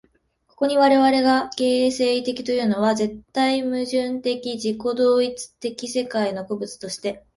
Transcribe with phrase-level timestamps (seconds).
[0.47, 7.23] ここに我々が形成的というのは、絶対矛盾的自己同一的世界の個物として、